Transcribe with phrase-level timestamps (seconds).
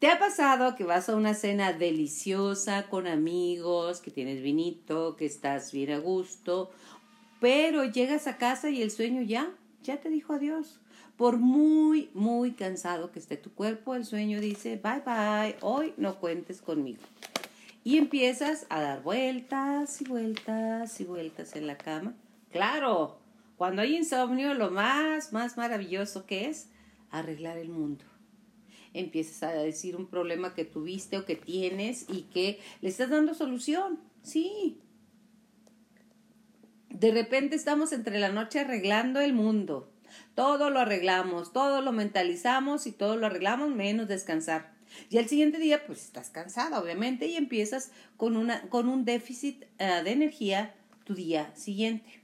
[0.00, 5.26] ¿Te ha pasado que vas a una cena deliciosa con amigos, que tienes vinito, que
[5.26, 6.70] estás bien a gusto,
[7.38, 9.50] pero llegas a casa y el sueño ya,
[9.82, 10.80] ya te dijo adiós?
[11.18, 16.18] Por muy, muy cansado que esté tu cuerpo, el sueño dice, bye bye, hoy no
[16.18, 17.02] cuentes conmigo.
[17.84, 22.14] Y empiezas a dar vueltas y vueltas y vueltas en la cama.
[22.50, 23.18] Claro,
[23.58, 26.70] cuando hay insomnio, lo más, más maravilloso que es
[27.10, 28.09] arreglar el mundo
[28.94, 33.34] empiezas a decir un problema que tuviste o que tienes y que le estás dando
[33.34, 34.00] solución.
[34.22, 34.78] Sí.
[36.88, 39.90] De repente estamos entre la noche arreglando el mundo.
[40.34, 44.72] Todo lo arreglamos, todo lo mentalizamos y todo lo arreglamos menos descansar.
[45.08, 49.64] Y al siguiente día, pues estás cansada, obviamente, y empiezas con, una, con un déficit
[49.78, 52.19] eh, de energía tu día siguiente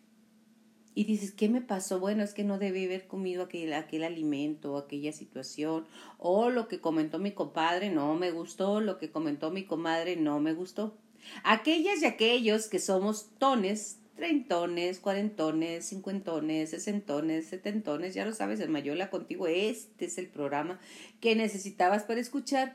[0.96, 2.00] y dices, ¿qué me pasó?
[2.00, 6.80] Bueno, es que no debí haber comido aquel, aquel alimento aquella situación, o lo que
[6.80, 10.96] comentó mi compadre no me gustó, lo que comentó mi comadre no me gustó.
[11.44, 18.70] Aquellas y aquellos que somos tones, treintones, cuarentones, cincuentones, sesentones, setentones, ya lo sabes, el
[18.70, 20.80] Mayola contigo, este es el programa
[21.20, 22.74] que necesitabas para escuchar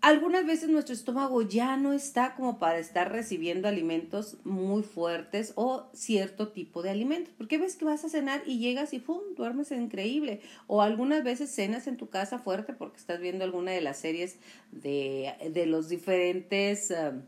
[0.00, 5.88] algunas veces nuestro estómago ya no está como para estar recibiendo alimentos muy fuertes o
[5.92, 7.34] cierto tipo de alimentos.
[7.36, 9.20] Porque ves que vas a cenar y llegas y ¡pum!
[9.36, 10.40] duermes increíble.
[10.66, 14.38] O algunas veces cenas en tu casa fuerte porque estás viendo alguna de las series
[14.70, 17.22] de, de los diferentes um,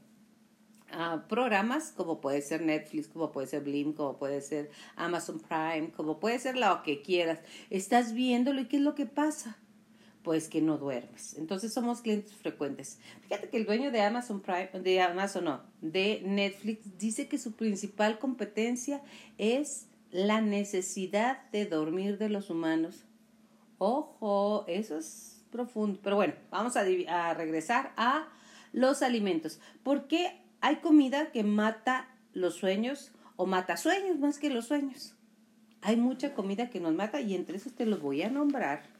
[0.97, 5.91] uh, programas, como puede ser Netflix, como puede ser Blim, como puede ser Amazon Prime,
[5.97, 7.41] como puede ser lo que quieras.
[7.69, 9.60] Estás viéndolo y ¿qué es lo que pasa?
[10.23, 11.35] Pues que no duermes.
[11.39, 12.99] Entonces somos clientes frecuentes.
[13.23, 17.53] Fíjate que el dueño de Amazon Prime, de Amazon no, de Netflix, dice que su
[17.53, 19.03] principal competencia
[19.39, 23.05] es la necesidad de dormir de los humanos.
[23.79, 26.01] Ojo, eso es profundo.
[26.03, 26.85] Pero bueno, vamos a,
[27.35, 28.29] regresar a
[28.73, 29.61] los alimentos.
[29.83, 35.15] ¿Por qué hay comida que mata los sueños o mata sueños más que los sueños?
[35.83, 39.00] Hay mucha comida que nos mata y entre esos te los voy a nombrar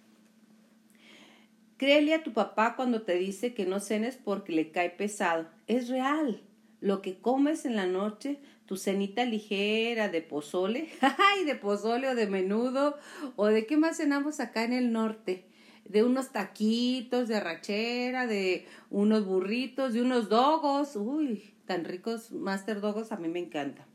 [1.81, 5.49] Créele a tu papá cuando te dice que no cenes porque le cae pesado.
[5.67, 6.43] Es real.
[6.83, 12.15] Lo que comes en la noche, tu cenita ligera de pozole, ay, de pozole o
[12.15, 12.99] de menudo,
[13.37, 15.47] o de qué más cenamos acá en el norte,
[15.87, 22.83] de unos taquitos de arrachera, de unos burritos, de unos dogos, uy, tan ricos Master
[22.83, 23.87] Dogos, a mí me encanta.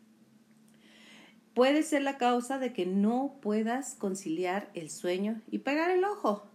[1.53, 6.50] Puede ser la causa de que no puedas conciliar el sueño y pegar el ojo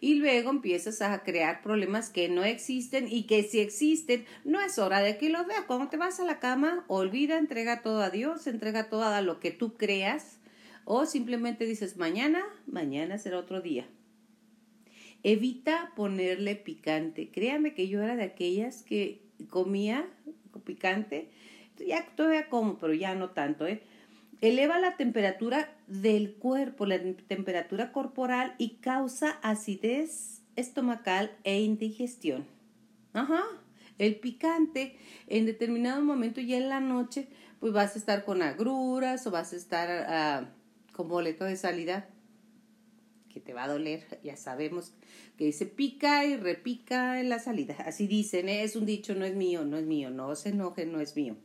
[0.00, 4.78] y luego empiezas a crear problemas que no existen y que si existen no es
[4.78, 5.64] hora de que los veas.
[5.66, 9.40] Cuando te vas a la cama, olvida, entrega todo a Dios, entrega todo a lo
[9.40, 10.38] que tú creas
[10.84, 13.86] o simplemente dices mañana, mañana será otro día.
[15.22, 17.30] Evita ponerle picante.
[17.30, 20.08] Créame que yo era de aquellas que comía
[20.64, 21.28] picante.
[21.86, 23.82] Ya todavía como, pero ya no tanto, ¿eh?
[24.40, 32.46] Eleva la temperatura del cuerpo, la temperatura corporal y causa acidez estomacal e indigestión.
[33.12, 33.42] Ajá.
[33.98, 34.96] El picante
[35.26, 37.28] en determinado momento ya en la noche,
[37.58, 40.50] pues vas a estar con agruras o vas a estar ah,
[40.92, 42.08] con boleto de salida
[43.28, 44.94] que te va a doler, ya sabemos
[45.36, 47.76] que dice pica y repica en la salida.
[47.86, 48.62] Así dicen, ¿eh?
[48.62, 51.36] es un dicho, no es mío, no es mío, no se enoje, no es mío.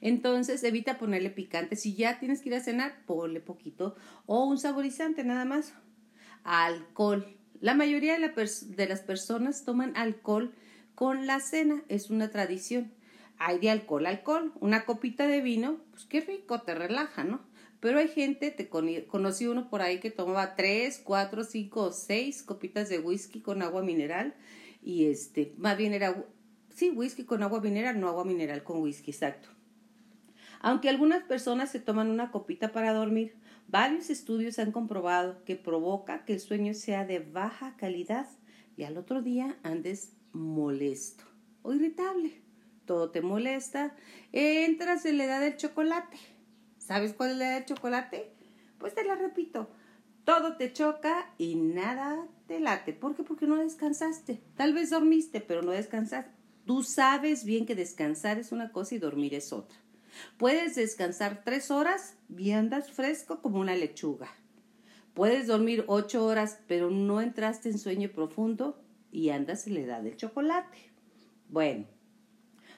[0.00, 1.76] Entonces evita ponerle picante.
[1.76, 3.96] Si ya tienes que ir a cenar, ponle poquito.
[4.26, 5.74] O un saborizante nada más.
[6.44, 7.36] Alcohol.
[7.60, 10.54] La mayoría de, las personas toman alcohol
[10.94, 11.82] con la cena.
[11.88, 12.92] Es una tradición.
[13.38, 14.52] Hay de alcohol alcohol.
[14.60, 17.40] Una copita de vino, pues qué rico, te relaja, ¿no?
[17.80, 22.42] Pero hay gente, te conocí uno por ahí que tomaba tres, cuatro, cinco o seis
[22.42, 24.34] copitas de whisky con agua mineral.
[24.82, 26.24] Y este, más bien era,
[26.74, 29.48] sí, whisky con agua mineral, no agua mineral con whisky, exacto.
[30.60, 33.36] Aunque algunas personas se toman una copita para dormir,
[33.68, 38.26] varios estudios han comprobado que provoca que el sueño sea de baja calidad
[38.76, 41.24] y al otro día andes molesto
[41.62, 42.42] o irritable.
[42.86, 43.94] Todo te molesta.
[44.32, 46.16] Entras en la edad del chocolate.
[46.78, 48.32] ¿Sabes cuál es la edad del chocolate?
[48.78, 49.68] Pues te la repito.
[50.24, 52.92] Todo te choca y nada te late.
[52.94, 53.24] ¿Por qué?
[53.24, 54.42] Porque no descansaste.
[54.56, 56.30] Tal vez dormiste, pero no descansaste.
[56.64, 59.78] Tú sabes bien que descansar es una cosa y dormir es otra.
[60.36, 64.28] Puedes descansar tres horas y andas fresco como una lechuga.
[65.14, 68.80] Puedes dormir ocho horas, pero no entraste en sueño profundo
[69.10, 70.78] y andas en la edad del chocolate.
[71.48, 71.86] Bueno,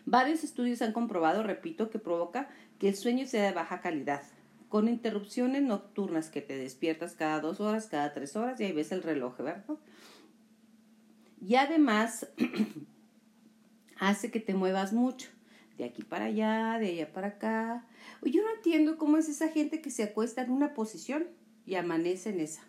[0.06, 2.48] varios estudios han comprobado, repito, que provoca
[2.78, 4.22] que el sueño sea de baja calidad,
[4.68, 8.92] con interrupciones nocturnas que te despiertas cada dos horas, cada tres horas y ahí ves
[8.92, 9.64] el reloj, ¿verdad?
[11.40, 12.28] Y además
[13.98, 15.28] hace que te muevas mucho,
[15.80, 17.86] de aquí para allá, de allá para acá.
[18.22, 21.28] Yo no entiendo cómo es esa gente que se acuesta en una posición
[21.64, 22.62] y amanece en esa.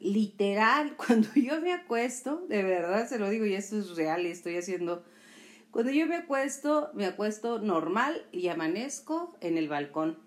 [0.00, 4.30] Literal, cuando yo me acuesto, de verdad se lo digo y esto es real y
[4.30, 5.04] estoy haciendo...
[5.70, 10.18] Cuando yo me acuesto, me acuesto normal y amanezco en el balcón.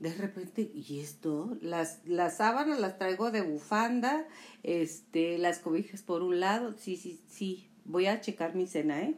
[0.00, 1.56] De repente, ¿y esto?
[1.62, 4.26] Las, las sábanas las traigo de bufanda,
[4.64, 6.76] este, las cobijas por un lado.
[6.76, 9.16] Sí, sí, sí, voy a checar mi cena, ¿eh?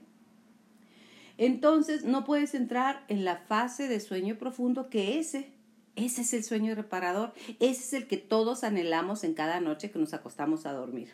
[1.42, 5.54] Entonces, no puedes entrar en la fase de sueño profundo que ese
[5.96, 9.98] ese es el sueño reparador, ese es el que todos anhelamos en cada noche que
[9.98, 11.12] nos acostamos a dormir.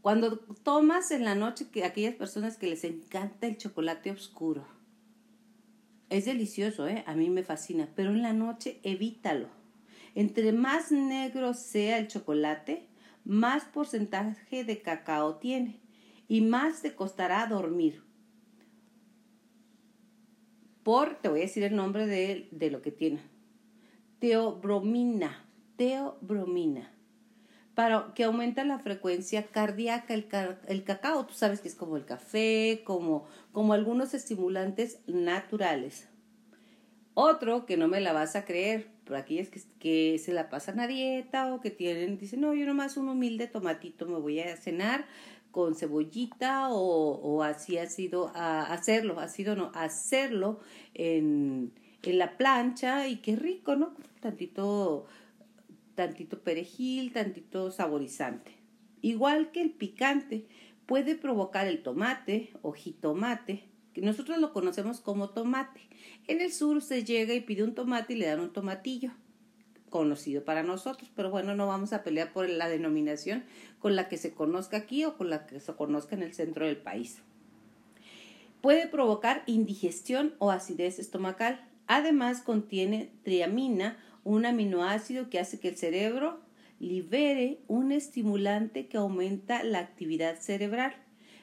[0.00, 4.66] Cuando tomas en la noche que aquellas personas que les encanta el chocolate oscuro,
[6.08, 7.04] es delicioso, ¿eh?
[7.06, 9.48] a mí me fascina, pero en la noche evítalo.
[10.14, 12.88] Entre más negro sea el chocolate,
[13.24, 15.80] más porcentaje de cacao tiene
[16.28, 18.07] y más te costará dormir.
[20.88, 23.20] Por, te voy a decir el nombre de, de lo que tiene
[24.20, 25.44] teobromina,
[25.76, 26.90] teobromina,
[27.74, 30.14] para que aumenta la frecuencia cardíaca.
[30.14, 30.26] El,
[30.66, 36.08] el, cacao, tú sabes que es como el café, como, como algunos estimulantes naturales.
[37.12, 40.80] Otro que no me la vas a creer, por aquellas que, que se la pasan
[40.80, 44.56] a dieta o que tienen, dicen, no, yo nomás un humilde tomatito me voy a
[44.56, 45.04] cenar
[45.50, 50.60] con cebollita o, o así ha sido a hacerlo, ha sido no, hacerlo
[50.94, 51.72] en,
[52.02, 53.94] en la plancha y qué rico, ¿no?
[54.20, 55.06] Tantito,
[55.94, 58.52] tantito perejil, tantito saborizante.
[59.00, 60.46] Igual que el picante,
[60.88, 65.82] puede provocar el tomate o jitomate, que nosotros lo conocemos como tomate.
[66.26, 69.12] En el sur se llega y pide un tomate y le dan un tomatillo,
[69.88, 73.44] conocido para nosotros, pero bueno, no vamos a pelear por la denominación
[73.78, 76.66] con la que se conozca aquí o con la que se conozca en el centro
[76.66, 77.22] del país.
[78.60, 81.64] Puede provocar indigestión o acidez estomacal.
[81.86, 86.40] Además contiene triamina, un aminoácido que hace que el cerebro
[86.80, 90.94] libere un estimulante que aumenta la actividad cerebral.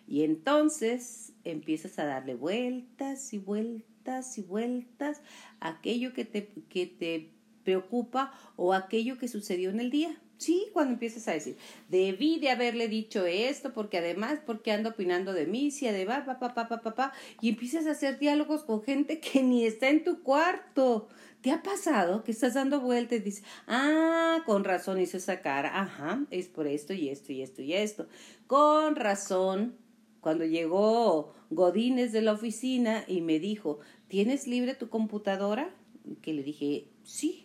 [0.07, 5.21] Y entonces empiezas a darle vueltas y vueltas y vueltas
[5.59, 7.31] a aquello que te, que te
[7.65, 10.21] preocupa o aquello que sucedió en el día.
[10.37, 11.57] Sí, cuando empiezas a decir,
[11.87, 16.53] debí de haberle dicho esto, porque además, porque ando opinando de mí, si además, papá,
[16.53, 21.07] papá, papá, y empiezas a hacer diálogos con gente que ni está en tu cuarto.
[21.41, 25.79] ¿Te ha pasado que estás dando vueltas y dices, ah, con razón hizo esa cara,
[25.79, 28.07] ajá, es por esto y esto y esto y esto.
[28.47, 29.77] Con razón,
[30.19, 35.73] cuando llegó Godínez de la oficina y me dijo, ¿tienes libre tu computadora?
[36.21, 37.44] Que le dije, sí,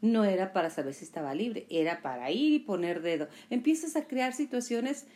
[0.00, 3.28] no era para saber si estaba libre, era para ir y poner dedo.
[3.50, 5.06] Empiezas a crear situaciones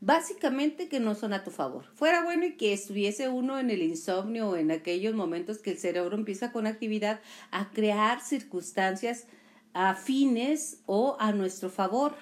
[0.00, 1.84] básicamente que no son a tu favor.
[1.94, 5.78] Fuera bueno y que estuviese uno en el insomnio o en aquellos momentos que el
[5.78, 9.26] cerebro empieza con actividad a crear circunstancias
[9.72, 12.14] afines o a nuestro favor.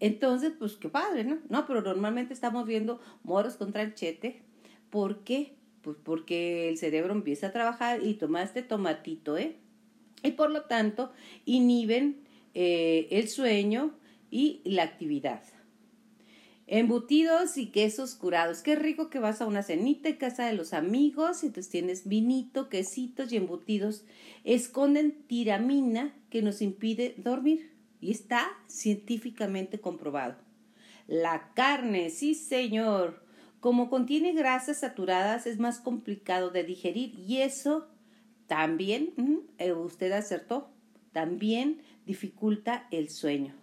[0.00, 1.38] Entonces, pues qué padre, ¿no?
[1.48, 4.42] No, pero normalmente estamos viendo moros con tranchete.
[4.90, 5.56] ¿Por qué?
[5.82, 9.56] Pues porque el cerebro empieza a trabajar y tomaste tomatito, ¿eh?
[10.24, 11.12] Y por lo tanto
[11.44, 12.24] inhiben
[12.54, 13.94] eh, el sueño
[14.30, 15.42] y la actividad.
[16.66, 18.62] Embutidos y quesos curados.
[18.62, 22.08] Qué rico que vas a una cenita en casa de los amigos y entonces tienes
[22.08, 24.06] vinito, quesitos y embutidos.
[24.44, 30.36] Esconden tiramina que nos impide dormir y está científicamente comprobado.
[31.06, 33.22] La carne, sí señor,
[33.60, 37.88] como contiene grasas saturadas es más complicado de digerir y eso
[38.46, 39.12] también,
[39.58, 40.70] eh, usted acertó,
[41.12, 43.54] también dificulta el sueño.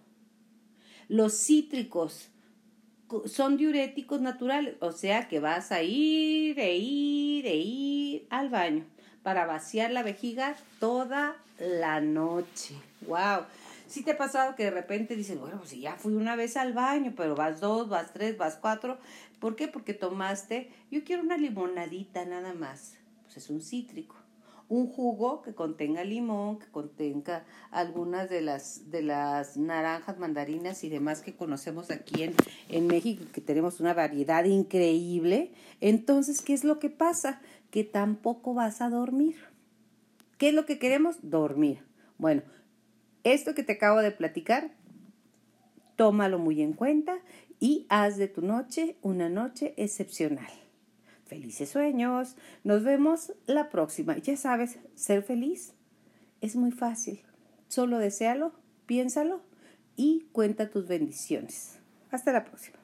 [1.08, 2.30] Los cítricos
[3.26, 8.86] son diuréticos naturales, o sea que vas a ir e ir e ir al baño
[9.22, 12.74] para vaciar la vejiga toda la noche.
[13.06, 13.44] ¡Wow!
[13.86, 16.72] Si te ha pasado que de repente dices, bueno, pues ya fui una vez al
[16.72, 18.98] baño, pero vas dos, vas tres, vas cuatro.
[19.38, 19.68] ¿Por qué?
[19.68, 22.96] Porque tomaste, yo quiero una limonadita nada más.
[23.24, 24.21] Pues es un cítrico
[24.72, 30.88] un jugo que contenga limón, que contenga algunas de las, de las naranjas, mandarinas y
[30.88, 32.34] demás que conocemos aquí en,
[32.70, 35.52] en México, que tenemos una variedad increíble.
[35.82, 37.42] Entonces, ¿qué es lo que pasa?
[37.70, 39.36] Que tampoco vas a dormir.
[40.38, 41.18] ¿Qué es lo que queremos?
[41.20, 41.84] Dormir.
[42.16, 42.40] Bueno,
[43.24, 44.70] esto que te acabo de platicar,
[45.96, 47.18] tómalo muy en cuenta
[47.60, 50.61] y haz de tu noche una noche excepcional.
[51.32, 52.36] Felices sueños.
[52.62, 54.18] Nos vemos la próxima.
[54.18, 55.72] Ya sabes, ser feliz
[56.42, 57.22] es muy fácil.
[57.68, 58.52] Solo deséalo,
[58.84, 59.40] piénsalo
[59.96, 61.78] y cuenta tus bendiciones.
[62.10, 62.81] Hasta la próxima.